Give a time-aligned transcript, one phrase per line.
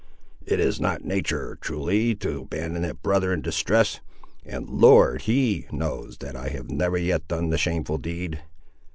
[0.43, 3.99] It is not natur', truly, to abandon a brother in distress;
[4.43, 8.41] and the Lord He knows that I have never yet done the shameful deed.